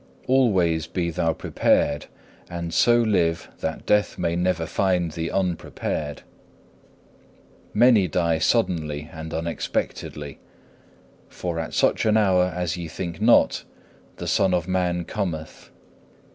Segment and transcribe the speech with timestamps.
[0.25, 2.07] Always be thou prepared,
[2.49, 6.23] and so live that death may never find thee unprepared.
[7.71, 10.39] Many die suddenly and unexpectedly.
[11.29, 13.63] For at such an hour as ye think not,
[14.15, 15.69] the Son of Man cometh.